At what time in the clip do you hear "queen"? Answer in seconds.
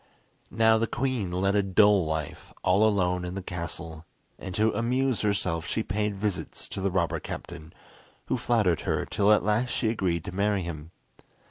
0.87-1.31